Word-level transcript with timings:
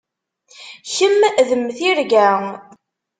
Kemm 0.93 1.21
d 1.47 1.49
mm 1.59 1.67
tirga. 1.77 2.29